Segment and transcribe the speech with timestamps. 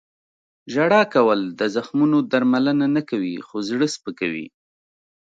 [0.73, 4.47] •ژړا کول د زخمونو درملنه نه کوي، خو زړه سپکوي.